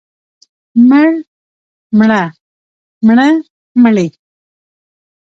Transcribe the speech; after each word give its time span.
مړ، 0.89 1.07
مړه، 1.97 2.21
مړه، 3.07 3.29
مړې. 3.81 4.07